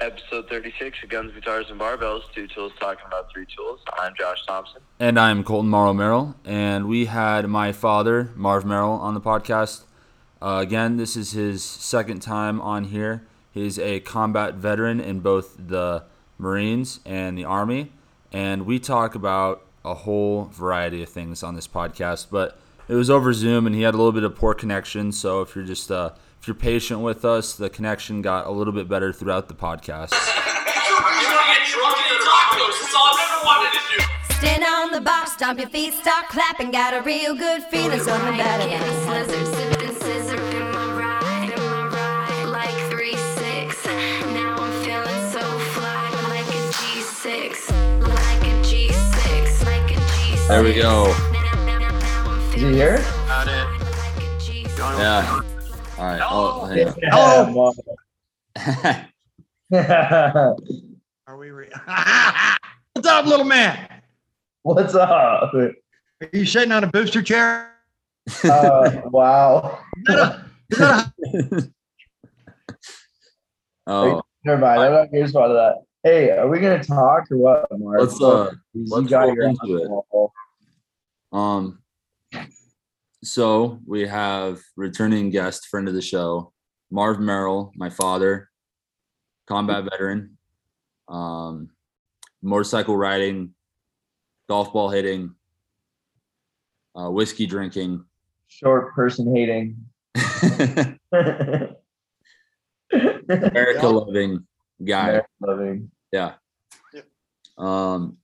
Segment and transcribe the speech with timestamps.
[0.00, 3.80] episode 36 of Guns, Guitars, and Barbells, two tools talking about three tools.
[3.98, 4.80] I'm Josh Thompson.
[5.00, 6.36] And I'm Colton Morrow Merrill.
[6.44, 9.82] And we had my father, Marv Merrill, on the podcast.
[10.40, 13.26] Uh, again, this is his second time on here.
[13.50, 16.04] He's a combat veteran in both the
[16.38, 17.92] Marines and the Army.
[18.32, 22.28] And we talk about a whole variety of things on this podcast.
[22.30, 25.10] But it was over Zoom, and he had a little bit of poor connection.
[25.10, 26.10] So if you're just uh,
[26.40, 30.14] if you're patient with us, the connection got a little bit better throughout the podcast.
[34.38, 36.70] Stand on the box, stomp your feet, start clapping.
[36.70, 38.98] Got a real good feeling, something better than
[50.48, 51.14] There we go.
[52.52, 53.04] Did you hear it?
[54.98, 55.47] Yeah.
[55.98, 56.20] All right.
[56.22, 57.74] Oh, hang on.
[59.72, 60.56] Oh.
[61.26, 61.50] Are we?
[61.50, 61.68] Re-
[62.94, 63.88] What's up, little man?
[64.62, 65.52] What's up?
[65.54, 65.74] Are
[66.32, 67.72] you sitting on a booster chair?
[68.44, 69.78] Uh, wow.
[69.96, 71.72] Is that a- is that a-
[73.90, 74.80] Oh, Never mind.
[74.82, 75.76] I'm not curious about that.
[76.04, 78.00] Hey, are we gonna talk or what, Mark?
[78.00, 79.90] let's uh, You let's got your into it.
[81.32, 81.80] Um,
[83.22, 86.52] so we have returning guest, friend of the show,
[86.90, 88.48] Marv Merrill, my father,
[89.46, 90.38] combat veteran,
[91.08, 91.70] um,
[92.42, 93.54] motorcycle riding,
[94.48, 95.34] golf ball hitting,
[96.94, 98.04] uh, whiskey drinking,
[98.48, 99.76] Short person hating.
[103.30, 104.46] America loving
[104.82, 105.20] guy.
[105.40, 105.90] Loving.
[106.12, 106.32] Yeah.
[107.58, 108.16] Um,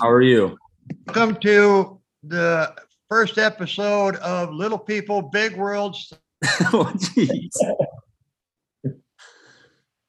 [0.00, 0.58] how are you?
[1.06, 2.74] Welcome to the
[3.10, 6.12] first episode of Little People, Big Worlds.
[6.72, 7.50] oh, jeez.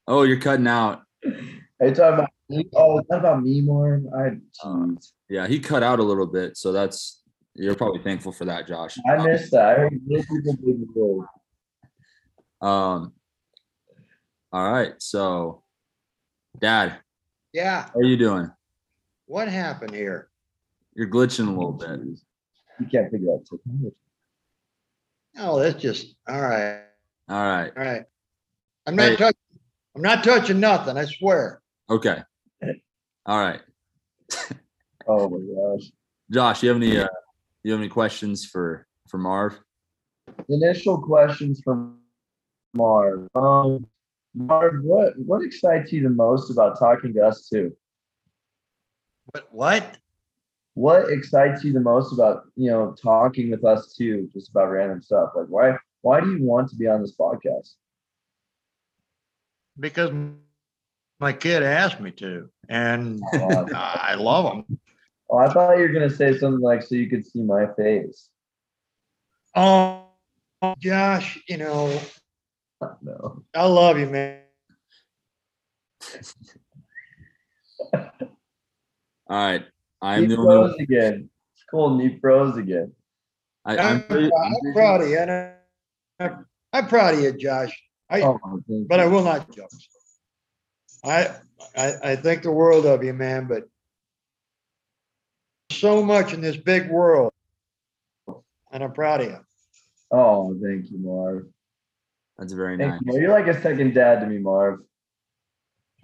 [0.07, 1.01] Oh, you're cutting out.
[1.25, 2.69] Are you talking about me?
[2.75, 4.01] Oh, is that about me more?
[4.15, 7.23] I, Um, Yeah, he cut out a little bit, so that's
[7.55, 8.97] you're probably thankful for that, Josh.
[9.09, 9.65] I missed that.
[9.65, 11.25] I heard little people, big world.
[12.61, 13.13] Um.
[14.53, 15.63] All right, so,
[16.59, 16.97] Dad,
[17.53, 18.51] Yeah, how are you doing?
[19.25, 20.29] what happened here?
[20.93, 22.01] You're glitching a little bit.
[22.81, 23.95] You can't figure out technology.
[25.37, 26.81] Oh, that's just, all right,
[27.29, 27.71] All right.
[27.77, 28.03] all right.
[28.87, 29.11] I'm Hey.
[29.11, 29.59] not touching,
[29.95, 31.61] I'm not touching nothing, I swear.
[31.89, 32.23] Okay.
[33.27, 33.61] All right,
[35.07, 35.37] Oh my
[35.77, 35.91] gosh.
[36.31, 37.07] Josh, you have any uh,
[37.63, 39.59] you have any questions for for Marv?
[40.49, 41.99] Initial questions from
[42.73, 43.27] Marv.
[43.35, 43.85] Um,
[44.33, 47.75] Marv, what what excites you the most about talking to us too?
[49.31, 49.97] But what?
[50.73, 55.01] What excites you the most about you know talking with us too, just about random
[55.01, 55.31] stuff?
[55.35, 57.73] Like why why do you want to be on this podcast?
[59.79, 60.11] Because
[61.19, 64.79] my kid asked me to, and I love him
[65.29, 68.29] oh, I thought you were gonna say something like so you could see my face.
[69.55, 70.05] Oh,
[70.79, 71.99] Josh, you know,
[73.01, 73.43] No.
[73.53, 74.39] I love you, man.
[77.93, 79.63] All right,
[80.01, 80.83] I'm He the froze only.
[80.83, 81.29] again.
[81.53, 81.91] It's cool.
[81.99, 82.91] And he froze again.
[83.65, 85.17] I, I'm, I'm, pretty- I'm I'm proud of you.
[85.19, 85.53] And I-
[86.19, 87.79] I'm, I'm proud of you, Josh.
[88.09, 89.69] I, Oh, thank but I will not joke.
[91.03, 91.35] I,
[91.77, 93.63] I, I think the world of you, man, but
[95.71, 97.31] so much in this big world.
[98.71, 99.39] And I'm proud of you.
[100.11, 101.45] Oh, thank you, Marv.
[102.37, 103.15] That's very Thank nice.
[103.15, 103.21] you.
[103.21, 104.79] You're like a second dad to me, Marv.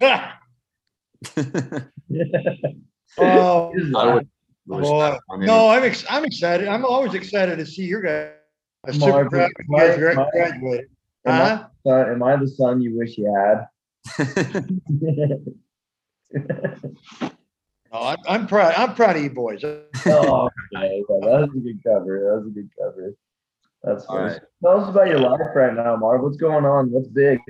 [3.16, 4.28] Oh, I would
[4.66, 4.80] boy.
[4.82, 6.68] that on any- no, I'm, ex- I'm excited.
[6.68, 8.32] I'm always excited to see your guys.
[8.86, 10.86] I'm super Marv, proud you guys gra- graduated.
[11.26, 11.66] Am I, Huh?
[11.86, 13.66] son- am I the son you wish you had?
[17.90, 18.74] No, I'm, I'm proud.
[18.76, 19.64] I'm proud of you boys.
[19.64, 21.02] oh, okay.
[21.08, 22.20] That was a good cover.
[22.20, 23.14] That was a good cover.
[23.82, 24.32] That's All funny.
[24.32, 24.40] right.
[24.62, 26.20] Tell us about your life right now, Marv.
[26.22, 26.90] What's going on?
[26.90, 27.40] What's big?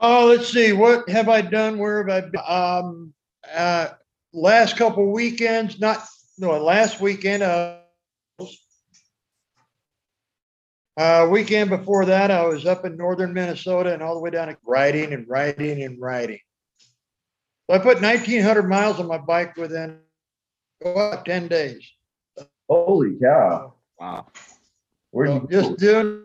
[0.00, 0.72] Oh, let's see.
[0.72, 1.78] What have I done?
[1.78, 2.40] Where have I been?
[2.46, 3.14] Um,
[3.54, 3.88] uh,
[4.32, 6.04] last couple weekends, not,
[6.38, 7.78] no, last weekend, uh,
[10.96, 14.48] uh, weekend before that, I was up in northern Minnesota and all the way down
[14.48, 16.38] to riding and riding and riding.
[17.68, 19.98] So I put nineteen hundred miles on my bike within
[20.84, 21.90] about ten days.
[22.68, 23.74] Holy cow.
[23.98, 24.26] wow.
[25.10, 25.62] Where'd So you?
[25.62, 26.24] Just doing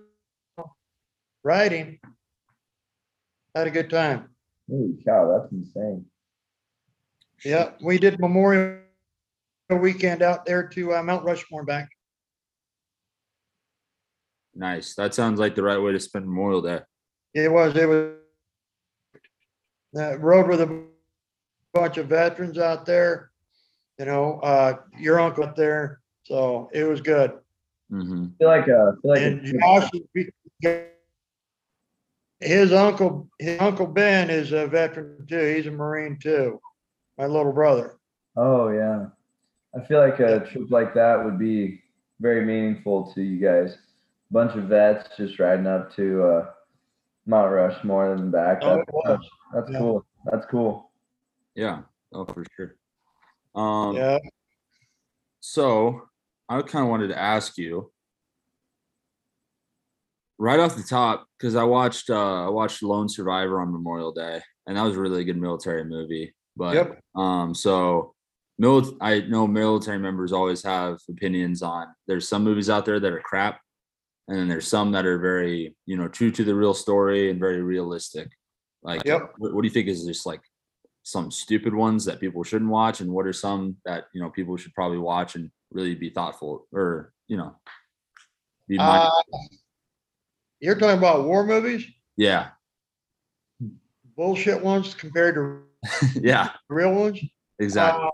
[1.43, 1.99] riding.
[3.55, 4.29] Had a good time.
[4.69, 6.05] Holy cow, that's insane.
[7.43, 8.81] Yeah, we did Memorial
[9.69, 11.89] Weekend out there to uh, Mount Rushmore back.
[14.55, 14.93] Nice.
[14.95, 16.81] That sounds like the right way to spend Memorial Day.
[17.33, 18.15] It was, it was
[19.97, 20.85] uh, rode with a
[21.73, 23.31] bunch of veterans out there.
[23.97, 27.33] You know, uh, your uncle up there, so it was good.
[27.89, 29.89] hmm I feel like a, I feel like And a, Josh,
[32.39, 35.55] his uncle, his uncle Ben is a veteran too.
[35.55, 36.59] He's a Marine too.
[37.17, 37.97] My little brother.
[38.37, 39.07] oh yeah.
[39.79, 41.83] I feel like a trip like that would be
[42.19, 43.77] very meaningful to you guys.
[44.31, 46.51] Bunch of vets just riding up to uh,
[47.27, 48.59] Mount Rushmore and back.
[48.63, 49.77] Oh, That's, that's Yeah.
[49.79, 50.05] cool.
[50.25, 50.91] That's cool.
[51.55, 51.81] Yeah.
[52.13, 52.75] Oh, for sure.
[53.53, 54.17] Um, Yeah.
[55.39, 56.09] So
[56.47, 57.91] I kind of wanted to ask you
[60.39, 64.41] right off the top because I watched uh, I watched Lone Survivor on Memorial Day,
[64.65, 66.33] and that was a really good military movie.
[66.55, 66.99] But Yep.
[67.15, 68.13] um, so
[68.57, 71.87] mil- I know military members always have opinions on.
[72.07, 73.59] There's some movies out there that are crap,
[74.27, 77.39] and then there's some that are very you know true to the real story and
[77.39, 78.29] very realistic.
[78.81, 79.33] Like, Yep.
[79.37, 80.41] what, what do you think is just like
[81.03, 84.55] some stupid ones that people shouldn't watch and what are some that you know people
[84.57, 87.55] should probably watch and really be thoughtful or you know
[88.67, 89.37] be minded- Uh,
[90.59, 91.85] you're talking about war movies,
[92.17, 92.49] yeah
[94.15, 95.61] bullshit ones compared to
[96.21, 97.19] yeah real ones.
[97.59, 98.09] exactly Uh,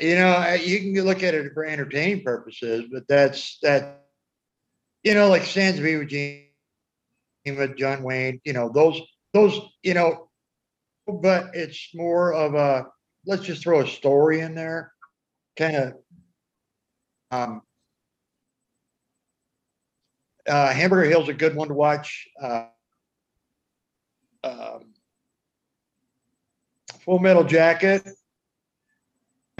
[0.00, 4.00] You know, you can look at it for entertaining purposes, but that's that.
[5.04, 6.08] You know, like Sands of Iwo
[7.46, 8.40] Jima, John Wayne.
[8.44, 9.00] You know those
[9.32, 9.60] those.
[9.82, 10.30] You know,
[11.06, 12.86] but it's more of a
[13.24, 14.92] let's just throw a story in there,
[15.56, 15.92] kind of.
[17.30, 17.62] Um,
[20.48, 22.28] uh, Hamburger Hill's a good one to watch.
[22.40, 22.66] Uh,
[24.42, 24.94] um,
[27.04, 28.06] Full Metal Jacket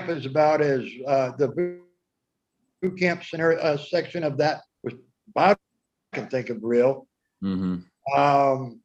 [0.08, 4.94] is about as uh, the boot camp scenario uh, section of that was
[5.36, 5.56] I
[6.12, 7.06] can think of real.
[7.40, 7.76] hmm
[8.14, 8.80] Um,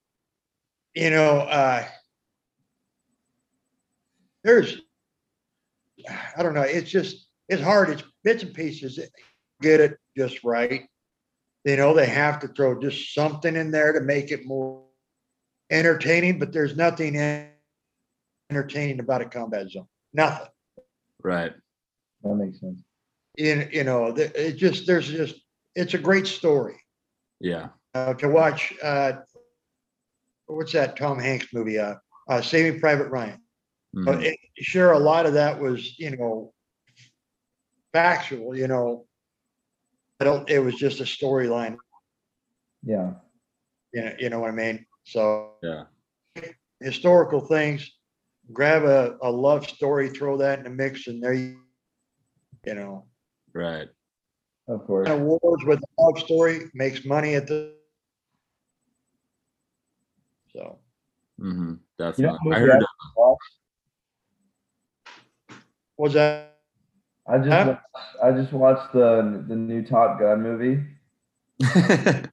[0.96, 1.86] you know, uh,
[4.44, 4.78] there's,
[6.36, 6.62] I don't know.
[6.62, 7.90] It's just it's hard.
[7.90, 9.00] It's bits and pieces.
[9.62, 10.88] Get it just right.
[11.66, 14.84] You know, they have to throw just something in there to make it more
[15.72, 16.40] entertaining.
[16.40, 18.84] But there's nothing entertaining about a combat zone.
[19.24, 19.64] Nothing.
[21.24, 21.54] right
[22.24, 22.82] That makes sense.
[23.38, 25.36] in you know it just there's just
[25.76, 26.76] it's a great story
[27.40, 29.14] yeah uh, to watch uh
[30.48, 31.96] what's that tom hanks movie uh,
[32.30, 33.40] uh saving private ryan
[34.06, 34.24] But Mhm.
[34.24, 36.54] it, sure a lot of that was you know
[37.94, 39.06] factual you know
[40.20, 41.78] i don't it was just a storyline.
[42.84, 43.12] Yeah.
[43.94, 44.86] you know you know what i mean?
[45.04, 45.84] So yeah.
[46.80, 47.90] historical things
[48.54, 51.58] grab a, a love story throw that in the mix and there you
[52.66, 53.06] you know.
[53.54, 53.88] Right.
[54.68, 55.10] Of course.
[55.10, 57.74] awards with a love story makes money at the
[60.54, 60.80] so.
[61.40, 62.50] Hmm You definitely.
[62.50, 62.84] know, i heard
[63.16, 63.42] watched?
[65.98, 66.49] was that
[67.30, 67.78] I just Huh?
[68.24, 70.84] I just watched the the new Top Gun movie.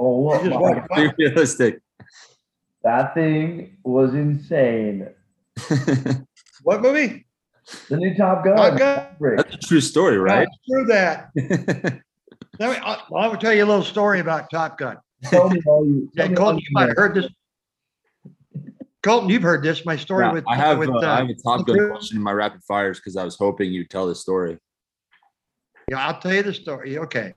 [0.00, 0.44] Oh, look,
[0.90, 1.80] my- realistic
[2.84, 5.08] that thing was insane.
[6.62, 7.26] what movie
[7.88, 8.56] The new Top Gun.
[8.56, 9.36] Top Gun?
[9.36, 11.30] That's a true story right Screw that.
[12.60, 14.96] Let me, I, I will tell you a little story about Top Gun.
[15.24, 16.10] Tell me all you.
[16.14, 17.26] Yeah, Colton, you might have heard this.
[19.08, 19.84] Colton, you've heard this.
[19.84, 22.16] My story Yeah, with i have with uh, i uh, have a top gun question
[22.16, 24.58] in my rapid fires because i was hoping you'd tell the story
[25.88, 26.98] yeah, I'll tell you the story.
[26.98, 27.34] Okay.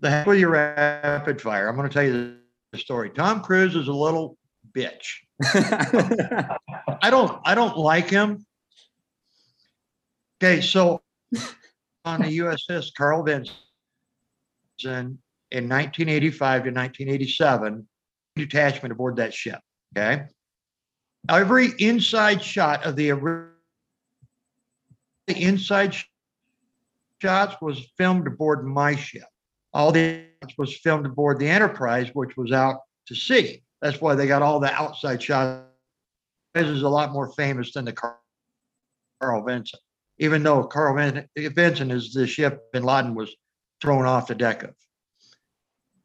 [0.00, 1.68] The heck with your rapid fire.
[1.68, 2.36] I'm going to tell you
[2.72, 3.10] the story.
[3.10, 4.36] Tom Cruise is a little
[4.76, 5.06] bitch.
[5.42, 8.44] I don't I don't like him.
[10.42, 11.00] Okay, so
[12.04, 13.54] on the USS Carl Vinson
[14.84, 17.88] in 1985 to 1987,
[18.36, 19.60] detachment aboard that ship.
[19.96, 20.24] Okay,
[21.28, 23.48] every inside shot of the ori-
[25.26, 25.94] the inside
[27.22, 29.24] shots was filmed aboard my ship.
[29.72, 30.24] All the
[30.58, 33.62] was filmed aboard the Enterprise, which was out to sea.
[33.80, 35.64] That's why they got all the outside shots.
[36.54, 38.18] This is a lot more famous than the Car-
[39.20, 39.80] Carl Vinson,
[40.18, 43.34] even though Carl Vin- Vinson is the ship Bin Laden was
[43.80, 44.74] thrown off the deck of.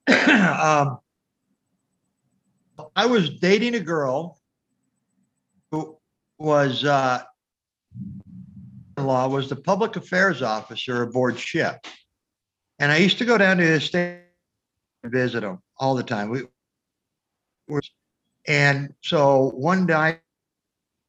[0.60, 1.00] um,
[2.96, 4.40] I was dating a girl
[5.72, 5.98] who
[6.38, 7.24] was uh,
[8.98, 11.86] law was the public affairs officer aboard ship,
[12.80, 14.22] and I used to go down to his state
[15.04, 16.30] and visit him all the time.
[16.30, 16.44] We
[17.68, 17.82] were,
[18.48, 20.22] and so one night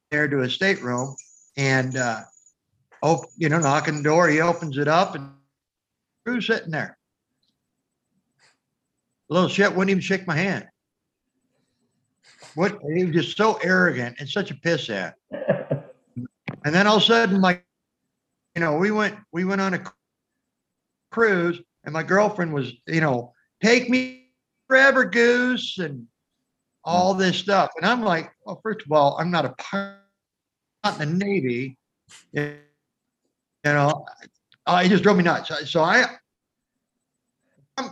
[0.09, 1.15] there to his stateroom,
[1.57, 2.21] and uh,
[3.01, 4.27] oh, you know, knocking the door.
[4.27, 5.31] He opens it up, and
[6.25, 6.97] who's sitting there?
[9.29, 10.67] Little shit wouldn't even shake my hand.
[12.55, 15.13] What, he was just so arrogant and such a pissant.
[16.63, 17.65] And then all of a sudden, like,
[18.53, 19.83] you know, we went, we went on a
[21.09, 24.27] cruise and my girlfriend was, you know, take me
[24.67, 26.05] forever, goose, and
[26.83, 27.71] all this stuff.
[27.77, 29.97] And I'm like, well, first of all, I'm not a pilot
[30.83, 31.77] not in the Navy.
[32.33, 32.57] You
[33.65, 34.05] know,
[34.65, 35.51] uh, it just drove me nuts.
[35.69, 36.05] So- I,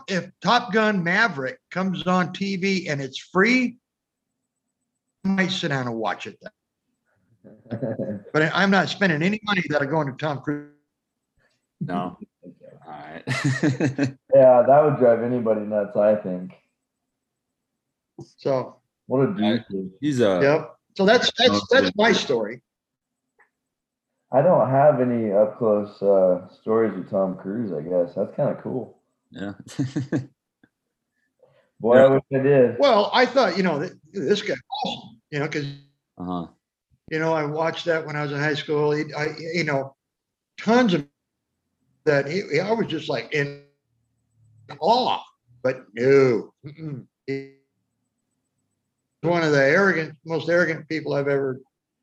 [0.07, 3.78] if Top Gun Maverick comes on TV and it's free,
[5.23, 6.37] might sit down and watch it.
[8.33, 10.71] But I- I'm not spending any money that are going to Tom Cruise.
[11.81, 12.17] No.
[12.43, 12.51] All
[12.87, 13.23] right.
[13.27, 16.53] yeah, that would drive anybody nuts, I think.
[18.37, 18.75] So,
[19.07, 19.57] What a Yeah.
[19.69, 19.91] douche.
[20.01, 20.39] He's a.
[20.41, 20.75] yep.
[20.97, 22.61] So that's, that's, that's my story.
[24.31, 28.13] I don't have any up close uh, stories with Tom Cruise, I guess.
[28.15, 28.99] That's kind of cool.
[29.31, 29.53] Yeah.
[31.79, 32.03] Boy, Yeah.
[32.03, 32.75] I wish I did.
[32.79, 35.65] Well, I thought, you know, this guy, awesome, you know, because
[36.17, 36.47] uh huh.
[37.09, 38.91] you know, I watched that when I was in high school.
[38.91, 39.95] He, I, you know,
[40.59, 41.05] tons of
[42.05, 42.27] that.
[42.27, 43.63] He, he- I was just like in
[44.79, 45.21] awe,
[45.63, 47.05] but no, mm-mm.
[49.21, 51.59] One of the arrogant, most arrogant people I've ever,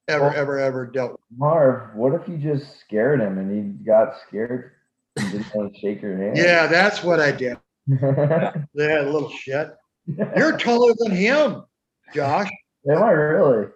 [0.08, 1.20] ever, Well- ever, ever dealt with.
[1.36, 4.72] Marv, what if you just scared him and he got scared
[5.16, 6.36] and didn't want to shake your hand?
[6.36, 7.56] Yeah, that's what I did.
[7.88, 9.74] Yeah, a little shit.
[10.36, 11.64] You're taller than him,
[12.12, 12.50] Josh.
[12.90, 13.66] Am I really?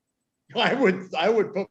[0.56, 1.68] I would, I would put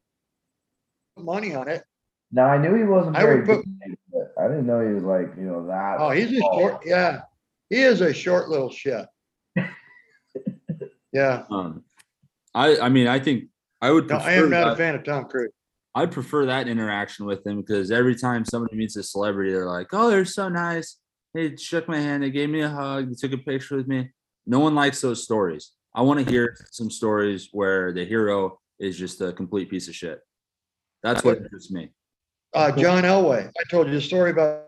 [1.17, 1.83] money on it.
[2.31, 4.93] Now I knew he wasn't I very would put- big, but I didn't know he
[4.93, 5.97] was like, you know, that.
[5.99, 7.21] Oh, he's a short, yeah.
[7.69, 9.05] He is a short little shit.
[11.11, 11.45] Yeah.
[11.49, 11.83] Um,
[12.53, 13.45] I I mean I think
[13.81, 14.07] I would.
[14.09, 15.51] No, I am not that- a fan of Tom Cruise.
[15.95, 19.87] I prefer that interaction with him because every time somebody meets a celebrity, they're like,
[19.91, 20.97] "Oh, they're so nice.
[21.33, 22.21] They shook my hand.
[22.21, 23.09] They gave me a hug.
[23.09, 24.11] They took a picture with me."
[24.45, 25.71] No one likes those stories.
[25.95, 29.95] I want to hear some stories where the hero is just a complete piece of
[29.95, 30.19] shit.
[31.03, 31.89] That's what interests me.
[32.53, 33.47] Uh, John Elway.
[33.47, 34.65] I told you the story about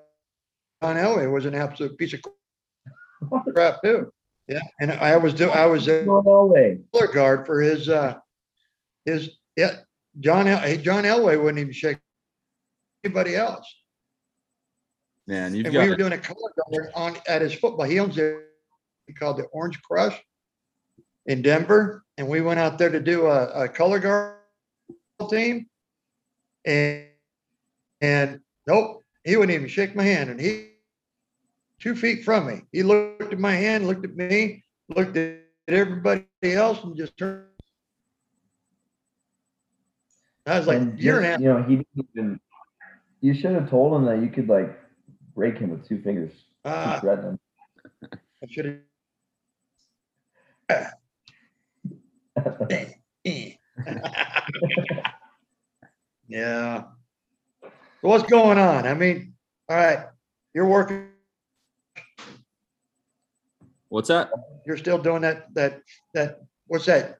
[0.81, 2.21] John Elway was an absolute piece of
[3.53, 4.11] crap too.
[4.47, 6.79] Yeah, and I was do I was a No, no way.
[6.93, 8.15] color guard for his uh
[9.05, 9.77] his yeah
[10.19, 11.99] John El- John Elway wouldn't even shake
[13.03, 13.65] anybody else.
[15.27, 17.85] Man, you've And we were got doing a color guard on at his football.
[17.85, 18.41] He owns a
[19.07, 20.19] he called the Orange Crush
[21.25, 24.37] in Denver, and we went out there to do a, a color guard
[25.29, 25.67] team,
[26.65, 27.05] and
[28.01, 30.69] and nope, he wouldn't even shake my hand, and he
[31.79, 32.61] two feet from me.
[32.71, 34.63] He looked at my hand, looked at me,
[34.95, 37.45] looked at everybody else, and just turned.
[40.47, 42.39] I was like, And "You're an just, ass." you know, he didn't even.
[43.21, 44.79] You should have told him that you could like
[45.35, 46.31] break him with two fingers.
[46.65, 47.39] Ah, threaten him.
[48.11, 48.83] I should
[50.69, 50.93] have.
[56.27, 56.83] yeah.
[57.63, 57.69] So
[58.01, 58.87] What's going on?
[58.87, 59.33] I mean,
[59.69, 59.99] all right,
[60.53, 61.07] you're working,
[63.89, 64.29] what's that?
[64.65, 65.81] you're still doing that, that,
[66.13, 67.17] that, what's that?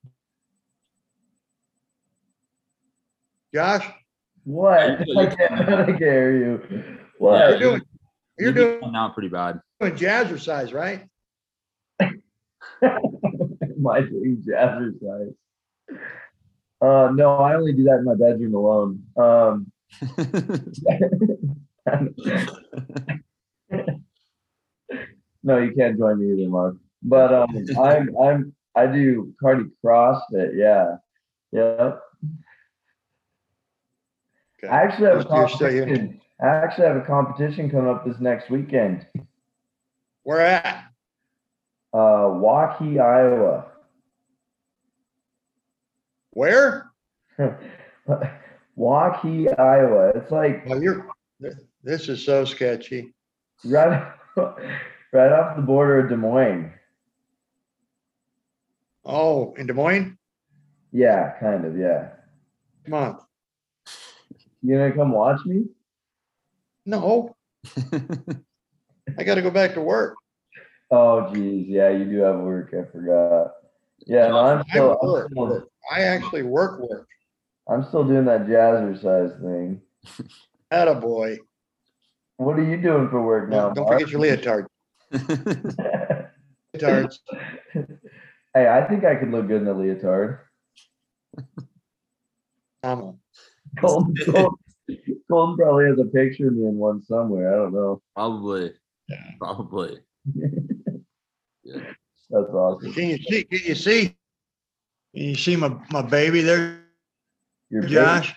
[3.54, 3.86] Josh,
[4.46, 4.80] What?
[5.18, 6.62] I can't, I can't hear you.
[6.72, 6.82] Yeah,
[7.20, 7.50] What?
[7.50, 7.82] you're doing,
[8.40, 9.60] you're You've doing been out pretty bad.
[9.82, 11.06] jazzercise, right?
[13.82, 15.36] my doing jazzercise.
[16.82, 19.04] Uh, no, I only do that in my bedroom alone.
[19.16, 19.72] Um,
[25.44, 26.78] no, you can't join me either, Mark.
[27.04, 30.56] But um, I'm I'm I do cardi CrossFit.
[30.56, 30.98] Yeah,
[31.52, 31.96] yeah.
[34.58, 34.72] Okay.
[34.72, 36.22] I actually have a competition.
[36.42, 39.06] I actually have a competition coming up this next weekend.
[40.24, 40.86] Where at?
[41.94, 43.71] Uh, Waukee, Iowa.
[46.32, 46.92] Where?
[48.78, 50.12] Waukee, Iowa.
[50.16, 51.08] It's like Well, you're,
[51.84, 53.14] this is so sketchy.
[53.66, 56.72] right, right off the border of Des Moines.
[59.04, 60.18] Oh, in Des Moines?
[60.92, 61.78] Yeah, kind of.
[61.78, 62.10] Yeah.
[62.86, 63.20] Come on.
[64.62, 65.66] You gonna come watch me?
[66.86, 67.36] No,
[69.18, 70.16] I gotta go back to work.
[70.92, 71.68] Oh, geez.
[71.68, 72.74] Yeah, you do have work.
[72.74, 73.54] I forgot.
[74.08, 75.70] Yeah, no, I'm I still, I'm work, still, work.
[75.92, 77.08] I actually work, work.
[77.70, 79.82] I'm still doing that jazzercise thing.
[80.72, 81.38] Attaboy.
[82.38, 83.70] What are you doing for work now?
[83.70, 84.00] Don't don't Mark?
[84.00, 84.66] forget your leotard.
[86.76, 87.20] Leotards.
[88.54, 90.40] hey, I think I could look good in a leotard.
[92.84, 93.20] Um,
[93.80, 94.56] Colton, Colton,
[95.30, 97.54] Colton probably has a picture of me in one somewhere.
[97.54, 98.02] I don't know.
[98.16, 98.74] Probably.
[99.40, 100.00] Probably.
[101.64, 101.76] Yeah.
[101.76, 101.86] Probably.
[102.32, 102.94] That's awesome.
[102.94, 104.16] Can you see, can you see?
[105.14, 106.82] Can You see my, my baby there,
[107.70, 107.94] Your baby?
[107.94, 108.34] Josh?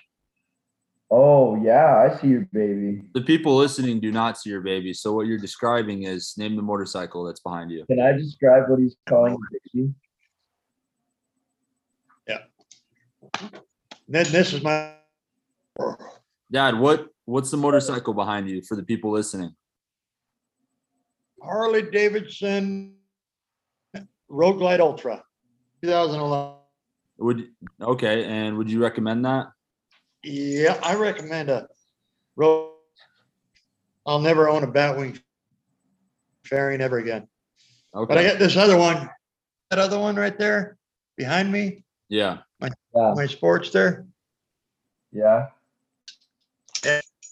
[1.11, 3.03] Oh yeah, I see your baby.
[3.15, 4.93] The people listening do not see your baby.
[4.93, 7.85] So what you're describing is name the motorcycle that's behind you.
[7.87, 9.37] Can I describe what he's calling a
[9.77, 9.95] baby?
[14.09, 14.93] Then this is my,
[16.51, 19.55] Dad, what what's the motorcycle behind you for the people listening?
[21.43, 22.97] Harley Davidson
[24.29, 25.23] Road Glide Ultra,
[25.83, 26.55] 2011.
[27.19, 27.49] Would
[27.81, 29.47] okay, and would you recommend that?
[30.25, 31.69] Yeah, I recommend a
[32.37, 32.73] road.
[34.07, 35.21] I'll never own a Batwing
[36.45, 37.29] fairing ever again.
[37.93, 38.29] But I Okay.
[38.31, 39.09] got this other one,
[39.71, 40.77] that other one right there
[41.17, 42.39] behind me, Yeah.
[42.61, 42.71] Yeah,
[43.15, 44.07] my Sportster.
[45.13, 45.49] yeah.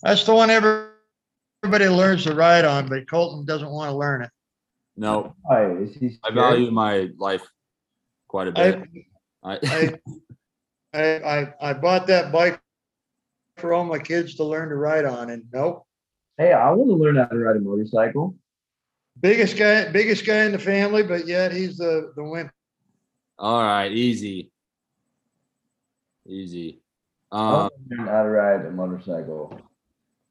[0.02, 4.30] That's the one everybody learns to ride on, but Colton doesn't want to learn it.
[4.96, 6.06] No, Why is he?
[6.22, 6.34] I scared?
[6.34, 7.42] value my life
[8.28, 8.82] quite a bit.
[9.42, 9.98] I, I,
[10.92, 11.00] I, I,
[11.40, 12.60] I, I bought that bike
[13.56, 15.86] for all my kids to learn to ride on and nope.
[16.38, 18.34] Hey, I want to learn how to ride a motorcycle.
[19.20, 22.50] Biggest guy, biggest guy in the family, but yet he's the, the wimp.
[23.38, 24.50] all right, easy.
[26.26, 26.80] Easy.
[27.30, 29.58] I Um, want to learn how to ride a motorcycle.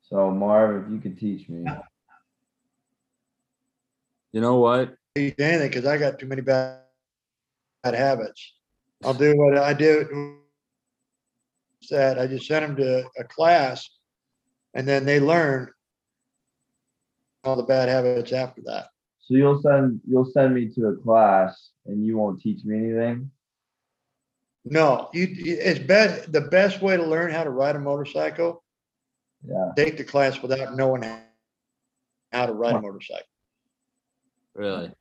[0.03, 1.65] So Marv, if you could teach me.
[4.31, 4.95] You know what?
[5.15, 6.79] Eat anything because I got too many bad,
[7.83, 8.53] bad habits.
[9.03, 10.37] I'll do what I do.
[11.89, 13.89] That I just send them to a class
[14.75, 15.71] and then they learn
[17.43, 18.89] all the bad habits after that.
[19.19, 23.31] So you'll send you'll send me to a class and you won't teach me anything.
[24.63, 28.63] No, you, it's best, the best way to learn how to ride a motorcycle,
[29.43, 29.71] Yeah.
[29.75, 31.01] take the class without knowing
[32.31, 33.25] how to ride a motorcycle.
[34.53, 34.91] Really?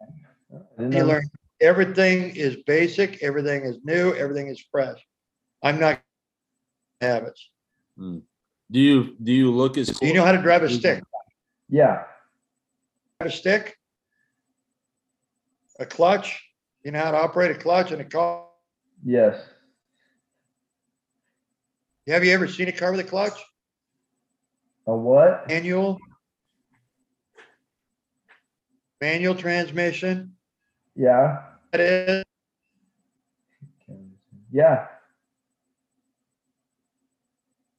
[0.78, 1.30] I You learn,
[1.61, 4.99] everything is basic, everything is new, everything is fresh.
[5.63, 6.00] I'm not
[7.00, 7.50] habits.
[7.97, 8.19] Hmm.
[8.71, 11.02] Do you do you look as Do you know how to drive a stick?
[11.69, 12.04] Yeah.
[13.21, 13.76] Drive a stick?
[15.80, 16.41] A clutch?
[16.84, 18.47] You know how to operate a clutch in a car?
[19.04, 19.43] Yes.
[22.06, 23.39] Have you ever seen a car with a clutch?
[24.86, 25.47] A what?
[25.49, 25.99] Manual?
[29.00, 30.34] Manual transmission?
[30.95, 31.43] Yeah.
[31.73, 32.25] That is,
[34.50, 34.89] Yeah.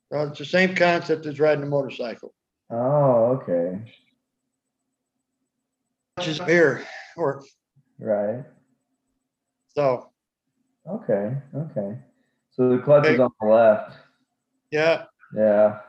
[0.10, 2.34] well, it's the same concept as riding a motorcycle.
[2.70, 3.94] Oh, okay.
[6.16, 6.86] Clutch is here,
[7.18, 7.44] or,
[8.00, 8.44] Right.
[9.70, 10.08] so,
[10.88, 11.38] Okay.
[11.56, 12.00] Okay.
[12.50, 13.98] So the clutch is on the left.
[14.72, 15.06] yeah,
[15.36, 15.82] Yeah.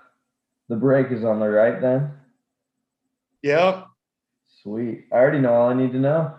[0.69, 2.13] The brake is on the right then.
[3.43, 3.87] yeah.
[4.63, 5.07] Sweet.
[5.13, 6.35] I already know all I need to know.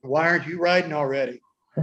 [0.00, 1.40] Why aren't you riding already?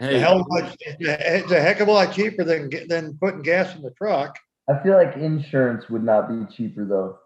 [0.00, 3.42] The Hey, hell, of a- it's a heck of a lot cheaper than, than putting
[3.42, 4.36] gas in the truck.
[4.68, 7.18] I feel like insurance would not be cheaper though.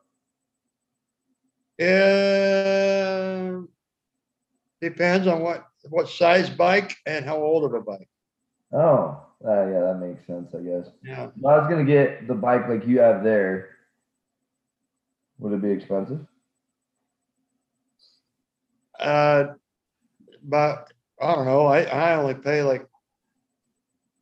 [1.81, 3.69] Um,
[4.83, 8.09] depends on what, what size bike and how old of a bike.
[8.73, 10.91] Oh, uh, yeah, that makes sense, I guess.
[11.03, 11.29] Yeah.
[11.35, 13.76] If I was gonna get the bike like you have there.
[15.39, 16.27] Would it be expensive?
[18.99, 19.45] Uh,
[20.43, 22.87] but I don't know, I, I only pay like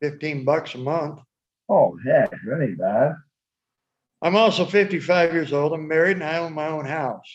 [0.01, 1.19] fifteen bucks a month.
[1.69, 3.15] Oh heck, that ain't bad.
[4.21, 5.73] I'm also fifty-five years old.
[5.73, 7.25] I'm married and I own my own house.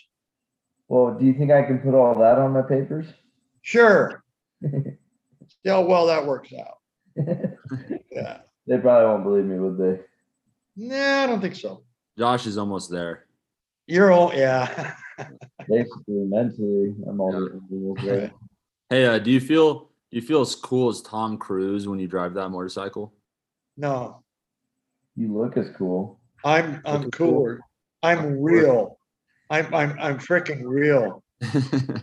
[0.88, 3.06] Well, do you think I can put all that on my papers?
[3.62, 4.24] Sure.
[4.62, 6.78] See how well that works out.
[8.12, 8.38] Yeah.
[8.66, 10.00] they probably won't believe me, would they?
[10.76, 11.84] Nah, I don't think so.
[12.18, 13.26] Josh is almost there.
[13.86, 14.94] You're all, yeah.
[15.68, 18.32] Basically, mentally, I'm all almost there.
[18.88, 22.08] Hey, uh, do you feel do you feel as cool as Tom Cruise when you
[22.08, 23.12] drive that motorcycle?
[23.76, 24.22] No,
[25.16, 26.18] You look as cool.
[26.44, 27.32] I'm, I'm Looking cool.
[27.32, 27.60] cooler.
[28.02, 28.98] I'm real.
[29.50, 32.00] I'm, I'm, I'm freaking real, you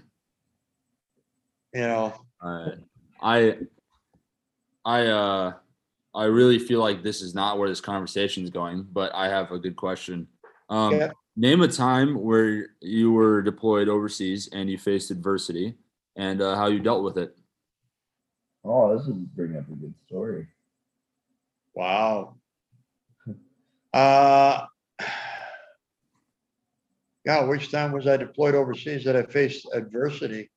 [1.73, 2.13] know?
[2.41, 2.77] All right.
[3.21, 3.57] I
[4.85, 5.53] I uh
[6.13, 9.51] I really feel like this is not where this conversation is going, but I have
[9.51, 10.27] a good question.
[10.69, 11.11] Um Yeah.
[11.37, 15.75] Name a time where you were deployed overseas and you faced adversity
[16.15, 17.37] and uh, how you dealt with it.
[18.65, 20.47] Oh, this would bring up a good story.
[21.73, 22.35] Wow.
[23.93, 24.65] Uh,
[27.25, 30.51] God, which time was I deployed overseas that I faced adversity?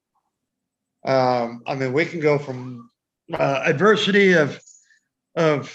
[1.04, 2.90] Um, I mean, we can go from
[3.32, 4.60] uh, adversity of
[5.36, 5.74] of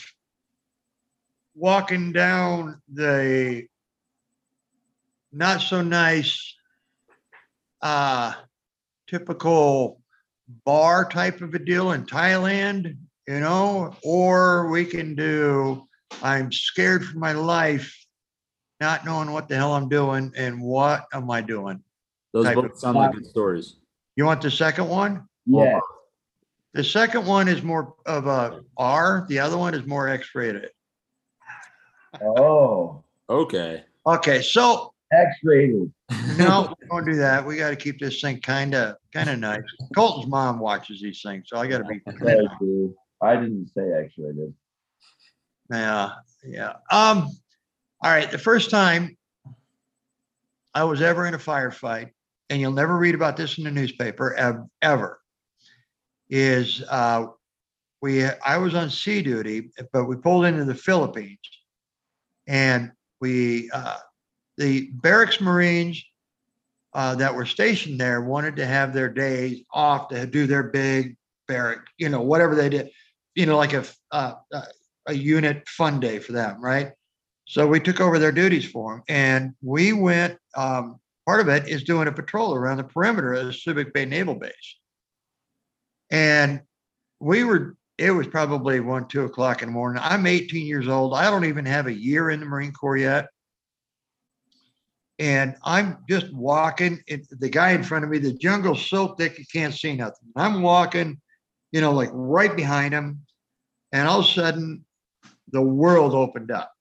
[1.56, 3.66] walking down the
[5.36, 6.56] not so nice
[7.82, 8.34] uh
[9.08, 10.02] typical
[10.64, 15.86] bar type of a deal in Thailand, you know, or we can do
[16.24, 17.94] I'm scared for my life,
[18.80, 21.84] not knowing what the hell I'm doing and what am I doing.
[22.34, 23.76] Those Type both of- sound like good stories.
[24.16, 25.28] You want the second one?
[25.46, 25.80] Yeah.
[26.74, 30.70] The second one is more of a R, the other one is more X-rated.
[32.22, 33.84] Oh, Okay.
[34.06, 35.92] Okay, so X-rated.
[36.38, 37.46] no, don't do that.
[37.46, 39.64] We got to keep this thing kind of, kind of nice.
[39.96, 42.02] Colton's mom watches these things, so I got to be.
[42.20, 42.94] Sorry, dude.
[43.22, 44.54] I didn't say X-rated.
[45.72, 46.10] Yeah,
[46.44, 46.74] yeah.
[46.92, 47.30] Um,
[48.02, 49.18] all right, the first time
[50.74, 52.12] I was ever in a firefight,
[52.50, 55.20] and you'll never read about this in the newspaper ev- ever,
[56.30, 57.28] is uh,
[58.02, 61.40] we I was on sea duty, but we pulled into the Philippines,
[62.48, 63.98] and we uh,
[64.58, 66.04] the barracks Marines
[66.94, 71.18] uh, that were stationed there wanted to have their days off to do their big
[71.48, 72.90] barrack, you know, whatever they did,
[73.36, 74.34] you know, like a uh,
[75.08, 76.94] a unit fun day for them, right?
[77.48, 80.38] So we took over their duties for them, and we went.
[80.56, 84.06] Um, part of it is doing a patrol around the perimeter of the Subic Bay
[84.06, 84.78] Naval Base,
[86.10, 86.62] and
[87.20, 87.76] we were.
[87.98, 90.02] It was probably one, two o'clock in the morning.
[90.04, 91.14] I'm 18 years old.
[91.14, 93.28] I don't even have a year in the Marine Corps yet,
[95.20, 97.02] and I'm just walking.
[97.08, 100.30] It, the guy in front of me, the jungle's so thick you can't see nothing.
[100.36, 101.20] I'm walking,
[101.72, 103.22] you know, like right behind him,
[103.92, 104.86] and all of a sudden
[105.52, 106.72] the world opened up.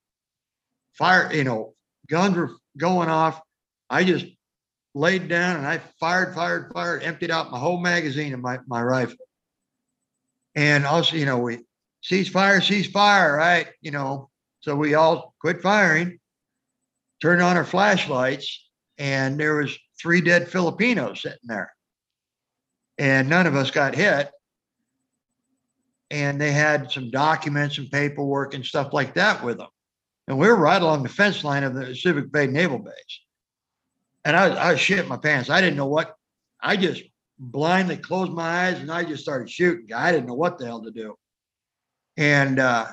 [0.92, 1.74] Fire, you know,
[2.08, 3.40] guns were going off.
[3.90, 4.26] I just
[4.94, 8.82] laid down and I fired, fired, fired, emptied out my whole magazine of my, my
[8.82, 9.16] rifle.
[10.54, 11.60] And also, you know, we
[12.02, 13.68] cease fire, cease fire, right?
[13.80, 16.18] You know, so we all quit firing,
[17.20, 21.72] turned on our flashlights, and there was three dead Filipinos sitting there.
[22.98, 24.30] And none of us got hit
[26.10, 29.68] and they had some documents and paperwork and stuff like that with them.
[30.28, 33.20] And we were right along the fence line of the Subic Bay Naval Base.
[34.24, 35.50] And I, I shit my pants.
[35.50, 36.14] I didn't know what,
[36.62, 37.02] I just
[37.38, 39.92] blindly closed my eyes and I just started shooting.
[39.92, 41.16] I didn't know what the hell to do.
[42.16, 42.86] And uh,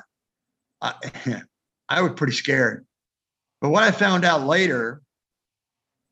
[0.82, 0.94] I,
[1.90, 2.86] I was pretty scared.
[3.62, 5.02] But what I found out later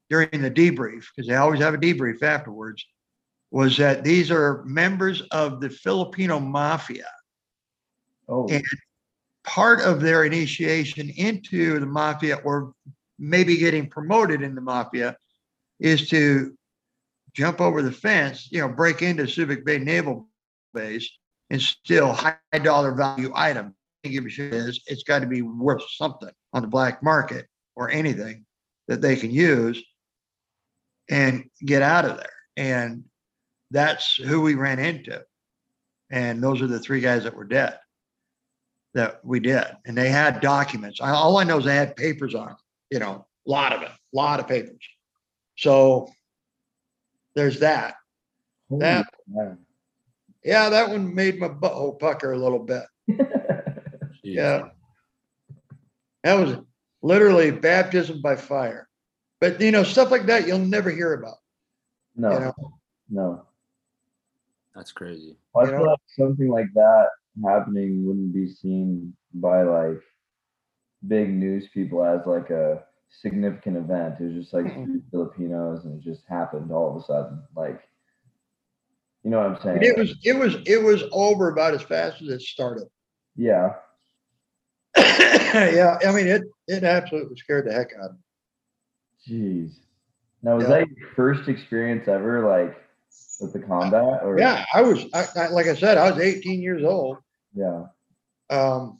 [0.09, 2.85] during the debrief, because they always have a debrief afterwards,
[3.51, 7.09] was that these are members of the Filipino mafia.
[8.27, 8.63] Oh, And
[9.43, 12.73] part of their initiation into the mafia or
[13.17, 15.17] maybe getting promoted in the mafia
[15.79, 16.55] is to
[17.33, 20.27] jump over the fence, you know, break into Subic Bay Naval
[20.73, 21.09] Base
[21.49, 23.73] and steal high dollar value item.
[24.09, 27.89] Give a shit is it's got to be worth something on the black market or
[27.89, 28.45] anything
[28.87, 29.83] that they can use
[31.09, 32.33] and get out of there.
[32.57, 33.03] And
[33.71, 35.23] that's who we ran into.
[36.11, 37.77] And those are the three guys that were dead
[38.95, 39.65] that we did.
[39.85, 40.99] And they had documents.
[40.99, 42.57] All I know is they had papers on them,
[42.89, 44.83] you know, a lot of it, a lot of papers.
[45.57, 46.09] So
[47.35, 47.95] there's that.
[48.69, 49.07] holy that-.
[50.43, 52.83] Yeah, that one made my butthole pucker a little bit.
[54.29, 54.35] Jeez.
[54.35, 54.69] Yeah.
[56.23, 56.57] That was
[57.01, 58.87] literally baptism by fire.
[59.41, 61.37] But you know, stuff like that you'll never hear about.
[62.15, 62.53] no, You know,
[63.09, 63.45] no.
[64.75, 65.37] That's crazy.
[65.55, 65.83] I You feel know?
[65.85, 67.07] like something like that
[67.43, 70.01] happening wouldn't be seen by like
[71.07, 74.15] big news people as like a significant event.
[74.19, 74.65] It was just like.
[75.11, 77.41] Filipinos and it just happened all of a sudden.
[77.55, 77.81] Like,
[79.23, 79.79] you know what I'm saying?
[79.81, 82.87] It was it was it was over about as fast as it started.
[83.35, 83.73] yeah.
[84.97, 88.19] yeah, I mean it it absolutely scared the heck out of me.
[89.27, 89.71] Jeez.
[90.41, 90.79] Now, was Yeah.
[90.79, 92.75] that your first experience ever, like
[93.41, 94.21] with the combat?
[94.23, 97.17] Or Yeah, I was I, I, like I said, I was 18 years old.
[97.53, 97.85] yeah.
[98.49, 98.99] Um,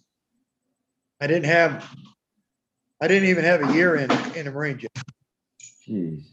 [1.21, 1.89] I didn't have
[3.02, 4.91] I didn't even have a year in in the Marine yet.
[5.88, 6.23] Jeez.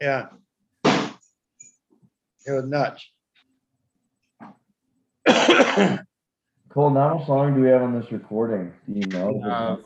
[0.00, 0.28] Yeah.
[0.84, 3.04] It was nuts.
[6.78, 8.72] Cole, how much longer do we have on this recording?
[8.88, 9.82] Do you know?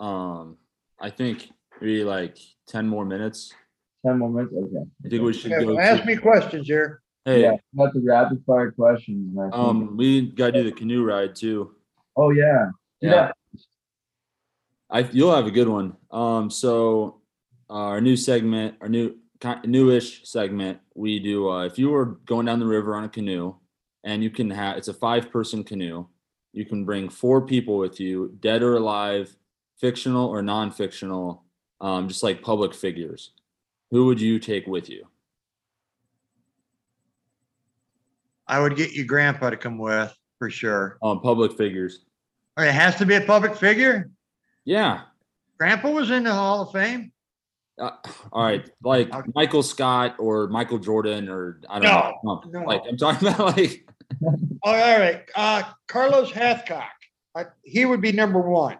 [0.00, 0.56] Uh, um,
[0.98, 1.48] I think
[1.80, 3.54] maybe like ten more minutes.
[4.04, 4.52] Ten more minutes.
[4.52, 4.84] Okay.
[5.04, 5.78] I think we should Yeah, go.
[5.78, 7.00] Ask to- me questions here.
[7.24, 9.36] hey, Yeah, about the rapid fire questions.
[9.36, 11.76] And I think, um, we gotta do the canoe ride too.
[12.16, 12.70] oh yeah.
[13.00, 13.30] Yeah.
[14.90, 15.96] I you'll have a good one.
[16.10, 17.20] Um, so
[17.68, 19.14] uh, our new segment, our new
[19.64, 21.48] newish segment, we do.
[21.48, 23.54] Uh, if you were going down the river on a canoe,
[24.04, 26.06] and you can have it's a five person canoe,
[26.52, 29.34] you can bring four people with you, dead or alive,
[29.78, 31.44] fictional or non fictional,
[31.80, 33.32] um, just like public figures.
[33.90, 35.06] Who would you take with you?
[38.46, 40.98] I would get your grandpa to come with for sure.
[41.02, 42.00] Um, public figures.
[42.56, 44.10] Or it has to be a public figure.
[44.64, 45.02] Yeah.
[45.58, 47.12] Grandpa was in the Hall of Fame.
[47.80, 47.96] Uh,
[48.32, 49.30] all right, like Okay.
[49.34, 52.12] Michael Scott or Michael Jordan or I don't know.
[52.22, 52.52] Trump.
[52.52, 52.64] no.
[52.64, 53.86] Like I'm talking about like
[54.22, 55.22] Oh, all right.
[55.34, 56.84] Uh, Carlos Hathcock.
[57.34, 58.78] I, he would be number one.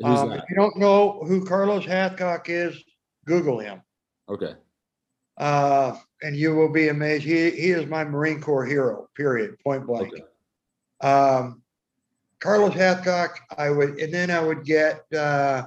[0.00, 0.38] who's Um, that?
[0.40, 2.76] if you don't know who Carlos Hathcock is,
[3.24, 3.80] Google him.
[4.28, 4.54] Okay.
[5.38, 7.24] Uh, and you will be amazed.
[7.24, 10.12] He, he is my Marine Corps hero, period, point blank.
[10.12, 11.08] Okay.
[11.08, 11.62] Um,
[12.40, 15.62] Carlos Hathcock, I would, and then I would get, uh,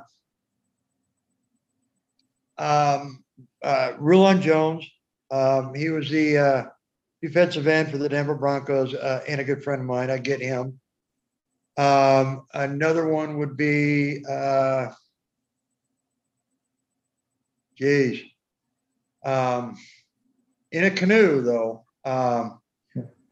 [2.57, 3.23] um,
[3.63, 4.85] uh, Rulon Jones.
[5.29, 6.63] Um, he was the, uh,
[7.21, 10.09] defensive end for the Denver Broncos, uh, and a good friend of mine.
[10.09, 10.79] I get him.
[11.77, 14.87] Um, another one would be, uh,
[17.77, 18.21] geez,
[19.23, 19.77] um,
[20.71, 21.85] in a canoe though.
[22.03, 22.59] Um,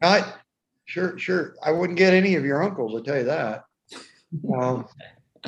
[0.00, 0.40] not,
[0.86, 1.54] sure, sure.
[1.62, 3.64] I wouldn't get any of your uncles, I'll tell you that.
[4.56, 4.86] Um,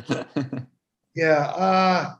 [1.14, 2.14] yeah, uh.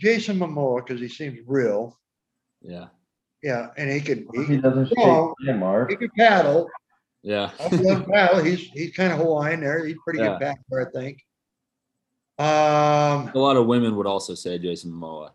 [0.00, 1.98] Jason Momoa, because he seems real.
[2.62, 2.86] yeah.
[3.42, 4.26] Yeah, and he can.
[4.34, 5.34] he He doesn't shake No.
[5.46, 6.68] him, he can paddle.
[7.22, 7.50] Yeah.
[7.58, 8.44] I love paddle.
[8.44, 9.86] He's, he's kind of Hawaiian there.
[9.86, 10.36] He's pretty Yeah.
[10.38, 11.18] good paddler, I think.
[12.38, 15.30] Um, A lot of women would also say Jason Momoa.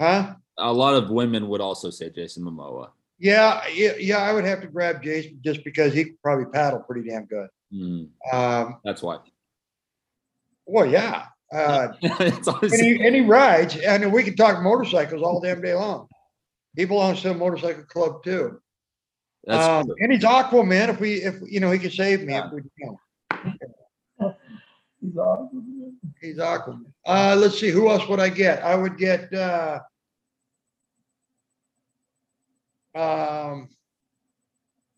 [0.00, 0.34] huh?
[0.58, 2.90] A lot of women would also say Jason Momoa.
[3.18, 6.80] Yeah, yeah, yeah, I would have to grab Jason just because he could probably paddle
[6.80, 7.48] pretty damn good.
[7.70, 9.18] Hmm, Um, that's why.
[10.66, 11.26] well, yeah.
[11.52, 15.60] Uh, it's and always, he, and he rides, and we can talk motorcycles all damn
[15.62, 16.06] day long.
[16.76, 18.60] He belongs to a motorcycle club too.
[19.44, 19.96] that's Um, true.
[20.00, 20.90] and he's Aquaman.
[20.90, 22.98] If we, if you know, he could save me if we, you
[24.20, 24.34] know,
[25.00, 25.96] He's awesome.
[26.20, 26.84] he's Aquaman.
[27.06, 28.62] Uh, let's see, who else would I get?
[28.64, 29.78] I would get, uh,
[32.94, 33.68] um,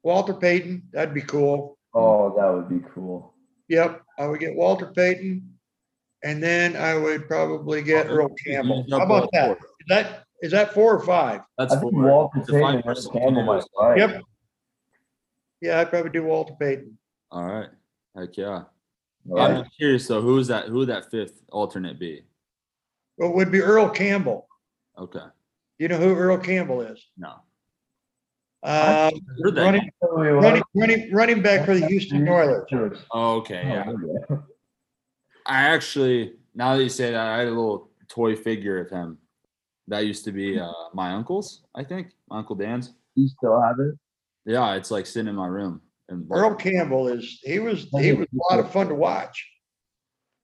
[0.02, 0.84] Walter Payton.
[0.92, 1.76] That'd be cool.
[1.94, 3.34] Oh, that would be cool.
[3.68, 5.49] Yep, I would get Walter Payton.
[6.22, 8.84] And then I would probably get Oh, Earl Campbell.
[8.90, 9.46] How about all that?
[9.46, 9.56] four.
[9.56, 11.40] Is that, is that four or five?
[11.58, 12.02] That's I think four.
[12.04, 13.78] Walter It's a Payton five and Earl person Campbell might canoe.
[13.78, 13.98] fight.
[13.98, 14.22] Yep.
[15.62, 16.96] Yeah, I'd probably do Walter Payton.
[17.30, 17.68] All right.
[18.16, 18.64] Heck yeah.
[19.30, 19.66] All I'm right.
[19.78, 20.66] curious though, who is that?
[20.66, 22.24] Who would that fifth alternate be?
[23.18, 24.46] It would be Earl Campbell.
[24.98, 25.20] Okay.
[25.78, 27.02] You know who Earl Campbell is?
[27.16, 27.34] No.
[28.62, 29.10] Um,
[29.42, 29.90] Heard that running, name.
[30.02, 32.66] Wait, running, running, running back for the Houston Oilers.
[33.12, 33.62] Oh, okay.
[33.64, 33.84] Yeah.
[33.86, 33.96] Oh,
[34.30, 34.36] yeah.
[35.50, 39.18] I actually, now that you say that, I had a little toy figure of him.
[39.88, 42.92] That used to be uh, my uncle's, I think, my uncle Dan's.
[43.16, 43.96] You still have it?
[44.46, 45.80] Yeah, it's like sitting in my room.
[46.08, 49.44] And Earl Campbell is, he was, he was a lot of fun to watch.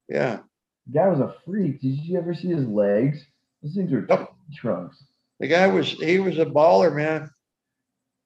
[0.09, 0.41] Yeah,
[0.89, 1.81] The guy was a freak.
[1.81, 3.25] Did you ever see his legs?
[3.63, 4.33] Those things are Yep.
[4.55, 5.05] trunks.
[5.39, 7.31] the guy was, he was a baller, man.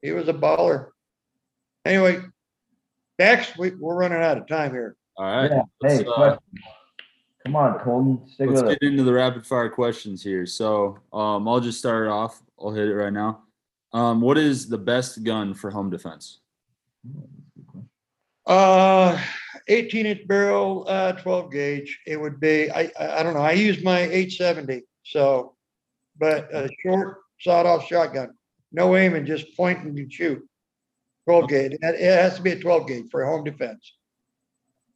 [0.00, 0.88] He was a baller.
[1.84, 2.22] Anyway,
[3.18, 4.96] Dax, we, we're running out of time here.
[5.20, 5.62] All right, Yeah.
[5.82, 6.36] Hey, uh.
[7.44, 8.26] Come on, Colton.
[8.26, 8.86] Stick let's with get it.
[8.88, 10.46] into the rapid fire questions here.
[10.46, 12.40] So, um, I'll just start it off.
[12.58, 13.42] I'll hit it right now.
[13.92, 16.40] Um, what is the best gun for home defense?
[18.46, 19.20] Uh,
[19.68, 23.52] eighteen inch barrel, uh, twelve gauge, it would be, I, I, I don't know, I
[23.52, 25.54] use my eight seventy, so.
[26.18, 28.30] But a short sawed off shotgun,
[28.72, 30.42] no aiming, just point and shoot.
[31.26, 33.94] Twelve gauge, it, it has to be a twelve gauge for home defense.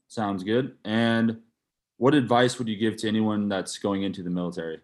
[0.09, 0.77] Sounds good.
[0.85, 1.41] And
[1.97, 4.81] what advice would you give to anyone that's going into the military?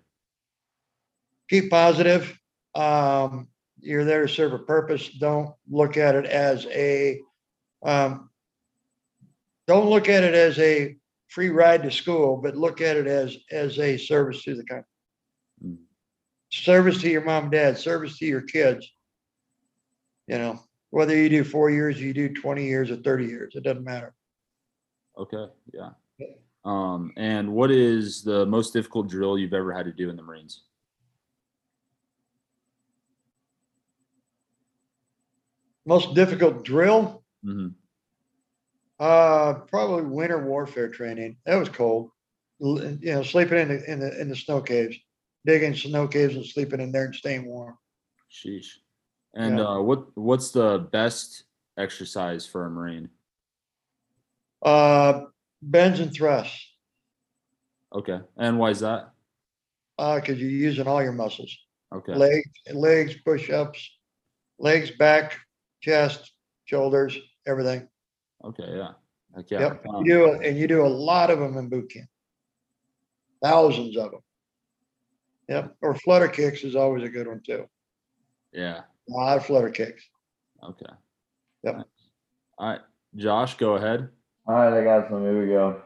[1.49, 2.39] Keep positive,
[2.75, 3.49] um,
[3.81, 7.21] you're there to serve a purpose, don't look at it as a,
[7.85, 8.27] um.
[9.67, 10.97] Don't look at it as a
[11.29, 14.85] free ride to school, but look at it as, as a service to the country.
[15.65, 15.77] Mm.
[16.51, 18.91] Service to your mom and dad, service to your kids.
[20.27, 23.63] You know, whether you do four years, you do twenty years or thirty years, it
[23.63, 24.13] doesn't matter.
[25.21, 25.91] Okay, yeah.
[26.65, 30.23] Um, and what is the most difficult drill you've ever had to do in the
[30.23, 30.63] Marines?
[35.85, 37.69] Most difficult drill, hmm
[38.99, 41.35] uh, probably winter warfare training.
[41.47, 42.11] That was cold.
[42.63, 44.95] L- You know, sleeping in the, in the, in the snow caves,
[45.47, 47.79] digging snow caves and sleeping in there and staying warm.
[48.31, 48.67] Sheesh.
[49.35, 49.65] And Yeah.
[49.65, 51.45] uh, what what's the best
[51.79, 53.09] exercise for a Marine?
[54.63, 55.23] Uh,
[55.63, 56.67] bends and thrusts,
[57.95, 59.11] Okay, and why is that?
[59.99, 61.57] uh, cause you're using all your muscles.
[61.95, 63.91] Okay, legs, legs, push-ups,
[64.59, 65.37] legs, back,
[65.81, 66.33] chest,
[66.65, 67.89] shoulders, everything.
[68.45, 68.93] okay, yeah,
[69.35, 69.61] Heck yeah.
[69.61, 69.85] Yep.
[70.05, 72.09] You do, and you do a lot of them in boot camp.
[73.43, 74.21] Thousands of them.
[75.49, 75.77] Yep.
[75.83, 77.65] Or flutter kicks is always a good one too.
[78.53, 78.83] Yeah.
[79.09, 80.03] A lot of flutter kicks.
[80.63, 80.93] Okay.
[81.65, 81.77] Yep.
[81.77, 81.85] Nice.
[82.59, 82.81] All right,
[83.17, 84.11] Josh, go ahead.
[84.51, 85.23] All right, I got some.
[85.23, 85.81] Here we go.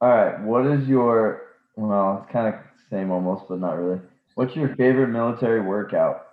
[0.00, 1.42] All right, what is your
[1.76, 2.20] well?
[2.20, 4.00] It's kind of same almost, but not really.
[4.34, 6.26] What's your favorite military workout?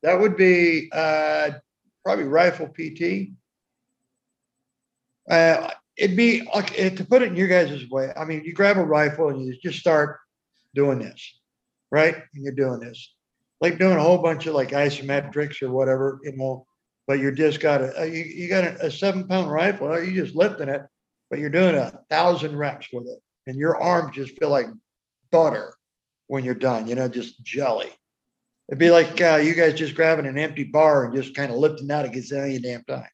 [0.00, 1.50] That would be uh,
[2.02, 3.32] probably rifle PT.
[5.30, 8.14] Uh, it'd be okay, to put it in your guys' way.
[8.18, 10.20] I mean, you grab a rifle and you just start
[10.74, 11.38] doing this,
[11.90, 12.14] right?
[12.14, 13.12] And you're doing this,
[13.60, 16.64] like doing a whole bunch of like isometrics or whatever, you know.
[17.08, 20.00] But you're just got a you, you got a, a seven pound rifle.
[20.00, 20.82] You just lifting it,
[21.30, 24.66] but you're doing a thousand reps with it, and your arms just feel like
[25.32, 25.74] butter
[26.28, 26.86] when you're done.
[26.86, 27.90] You know, just jelly.
[28.68, 31.56] It'd be like uh, you guys just grabbing an empty bar and just kind of
[31.56, 33.08] lifting out a gazillion damn times.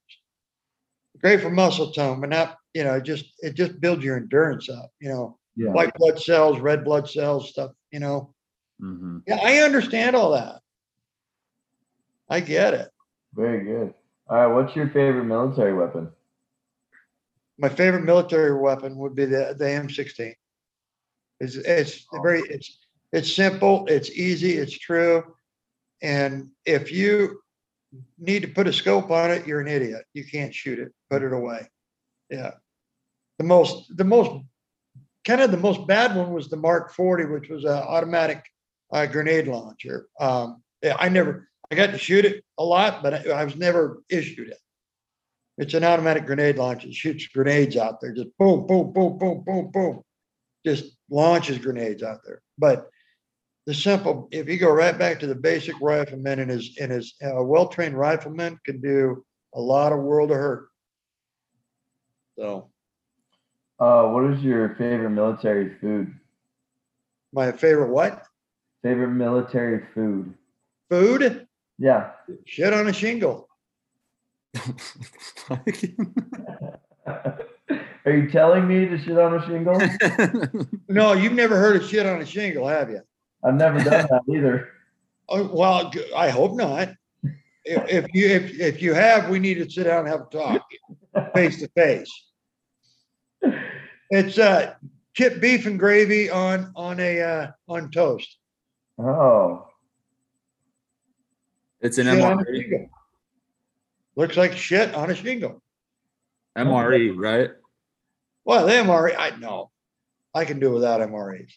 [1.20, 4.90] Great for muscle tone, but not, you know, just it just builds your endurance up,
[5.00, 5.70] you know, Yeah.
[5.70, 8.34] white blood cells, red blood cells, stuff, you know.
[8.80, 10.60] hmm Yeah, I understand all that.
[12.28, 12.90] I get it.
[13.34, 13.94] Very good.
[14.28, 16.10] All right, what's your favorite military weapon?
[17.58, 20.34] My favorite military weapon would be the, the M16.
[21.40, 22.78] It's, it's very, it's,
[23.12, 25.22] it's simple, it's easy, it's true.
[26.02, 27.40] And if you
[28.18, 30.04] need to put a scope on it, you're an idiot.
[30.14, 31.68] You can't shoot it, put it away.
[32.30, 32.52] Yeah.
[33.38, 34.44] The most, the most,
[35.24, 38.44] kind of the most bad one was the Mark 40, which was an automatic
[38.92, 40.06] uh, grenade launcher.
[40.20, 43.56] Um, yeah, I never, I got to shoot it a lot, but I, I was
[43.56, 44.58] never issued it.
[45.58, 46.86] It's an automatic grenade launcher.
[46.86, 50.02] It shoots grenades out there, just boom, boom, boom, boom, boom, boom.
[50.64, 52.42] Just launches grenades out there.
[52.58, 52.88] But
[53.66, 57.14] the simple, if you go right back to the basic rifleman and his, and his
[57.24, 60.68] uh, well-trained rifleman can do a lot of world of hurt.
[62.38, 62.70] So
[63.80, 66.14] Uh, what is your favorite military food?
[67.32, 68.24] my favorite what?
[68.84, 70.34] Favorite military food?
[70.88, 71.43] Food?
[71.78, 72.10] Yeah.
[72.46, 73.48] Shit on a shingle.
[78.06, 79.80] Are you telling me to shit on a shingle?
[80.88, 83.00] No, you've never heard of shit on a shingle, have you?
[83.42, 84.68] I've never done that either.
[85.26, 86.90] Oh, well, I hope not.
[87.64, 90.24] If, if you, if, if you have, we need to sit down and have a
[90.26, 90.60] talk
[91.34, 92.12] face to face.
[94.10, 94.74] It's, uh,
[95.14, 98.36] chipped beef and gravy on, on a, uh, on toast.
[98.98, 99.66] Oh,
[101.84, 102.88] it's an Shit on a MRE, shingle.
[104.16, 105.62] Looks like shit on a shingle.
[106.58, 107.50] MRE, right?
[108.44, 109.70] Well, the MRE, I know.
[110.34, 111.50] I can do without MREs.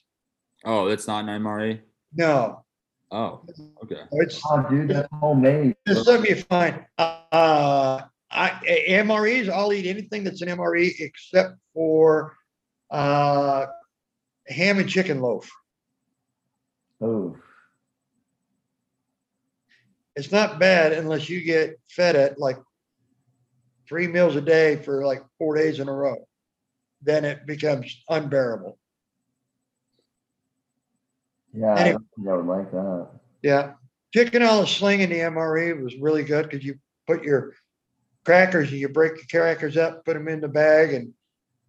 [0.65, 1.79] Oh, it's not an MRE.
[2.13, 2.63] No,
[3.09, 3.41] Oh,
[3.83, 4.01] okay.
[4.11, 5.75] it's, oh, dude, that's homemade.
[5.87, 11.55] Just let me find, uh, I, a- MREs, I'll eat anything that's an MRE except
[11.73, 12.35] for,
[12.91, 13.65] uh,
[14.47, 15.49] ham and chicken loaf.
[16.99, 17.37] Oh,
[20.17, 22.58] It's not bad unless you get fed it like
[23.88, 26.27] three meals a day for like four days in a row.
[27.03, 28.77] Then it becomes unbearable.
[31.53, 31.91] yeah, I Anyway.
[31.93, 33.08] don't think I would like that.
[33.43, 33.73] Yeah.
[34.13, 37.53] Chicken a la sling in the MRE was really good because you put your
[38.25, 41.13] crackers and you break the crackers up, put them in the bag and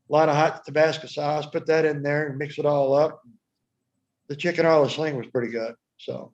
[0.08, 3.20] a lot of hot Tabasco sauce, put that in there and mix it all up.
[4.28, 5.74] The chicken a la sling was pretty good.
[5.98, 6.32] So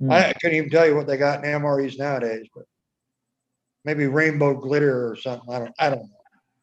[0.00, 0.10] Hmm.
[0.10, 2.64] I couldn't even tell you what they got in MREs nowadays, but
[3.84, 5.52] maybe rainbow glitter or something.
[5.52, 6.16] I don't, I don't know.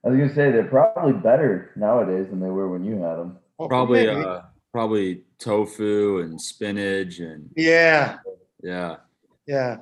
[0.05, 3.37] I was gonna say they're probably better nowadays than they were when you had them.
[3.57, 8.17] Well, Probably, uh, probably tofu and spinach and Yeah,
[8.63, 8.97] yeah,
[9.45, 9.77] yeah.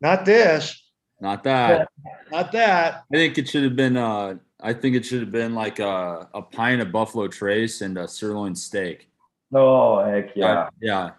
[0.00, 0.82] Not this,
[1.20, 1.88] not that.
[2.30, 3.04] not that.
[3.12, 3.96] I think it should have been.
[3.96, 7.96] Uh, I think it should have been like a, a pint of Buffalo Trace and
[7.96, 9.08] a sirloin steak.
[9.54, 10.68] Oh heck yeah!
[10.80, 11.10] yeah.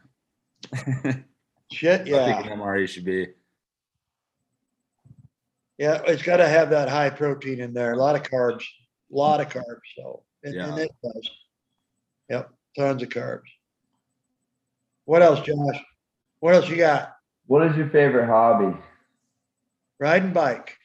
[1.71, 2.25] Shit, I yeah.
[2.41, 3.27] think an MRE should be.
[5.77, 8.63] Yeah, it's got to have that high protein in there, a lot of carbs,
[9.11, 9.81] a lot of carbs.
[9.97, 10.83] So, and, and Yeah.
[10.83, 11.29] it does.
[12.29, 13.41] Yep, tons of carbs.
[15.05, 15.81] What else, Josh?
[16.39, 17.15] What else you got?
[17.47, 18.77] What is your favorite hobby?
[19.99, 20.77] Riding bike.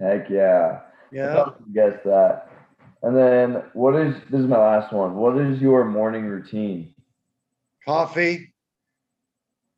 [0.00, 0.80] Heck yeah!
[1.12, 1.34] I Yeah.
[1.34, 2.48] thought you guess that.
[3.02, 5.16] And then what is this is my last one.
[5.16, 6.94] What is your morning routine?
[7.84, 8.51] Coffee.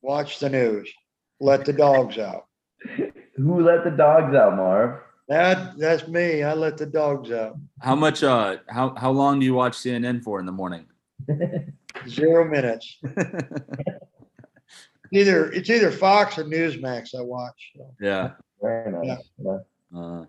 [0.05, 0.93] Watch the news.
[1.41, 2.45] Let the dogs out.
[3.37, 5.01] Who let the dogs out, Marv?
[5.29, 6.43] That that's me.
[6.43, 7.57] I let the dogs out.
[7.81, 8.23] How much?
[8.23, 10.85] Uh, how how long do you watch CNN for in the morning?
[12.07, 12.99] Zero minutes.
[15.11, 17.73] Either it's either Fox or Newsmax I watch.
[17.75, 18.33] So, yeah.
[18.61, 19.19] Very nice.
[19.39, 19.59] Yeah.
[19.97, 20.25] Uh,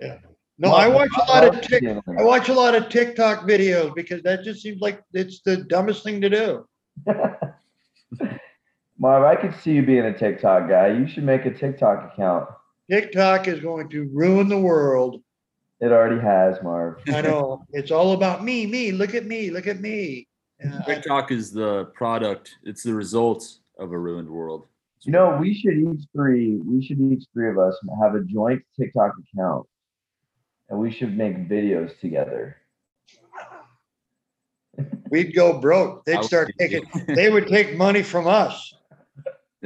[0.57, 3.93] No, I watch a lot of Tik, Marv, I watch a lot of TikTok videos
[3.95, 6.67] because that just seems like it's the dumbest thing to do.
[8.97, 10.87] Marv, I could see you being a TikTok guy.
[10.87, 12.47] You should make a TikTok account.
[12.89, 15.21] TikTok is going to ruin the world.
[15.81, 17.01] It already has, Marv.
[17.09, 17.65] I know.
[17.71, 18.91] It's all about me, me.
[18.91, 19.51] Look at me.
[19.51, 20.27] Look at me.
[20.65, 22.55] Uh, TikTok is the product.
[22.63, 24.67] It's the result of a ruined world.
[25.01, 28.63] You know, we should each three, we should each three of us have a joint
[28.79, 29.67] TikTok account,
[30.69, 32.57] and we should make videos together.
[35.11, 36.05] We'd go broke.
[36.05, 38.73] They'd start taking, they would take money from us.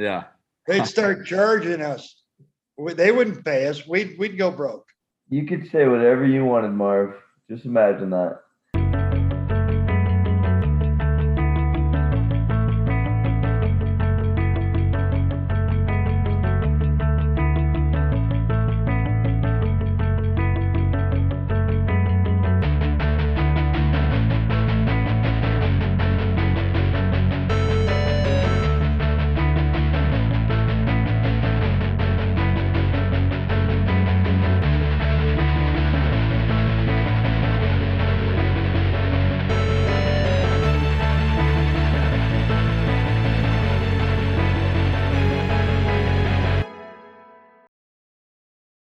[0.00, 0.24] Yeah.
[0.66, 2.22] They'd start charging us.
[2.78, 3.86] They wouldn't pay us.
[3.86, 4.86] We'd, we'd go broke.
[5.28, 7.14] You could say whatever you wanted, Marv.
[7.50, 8.40] Just imagine that.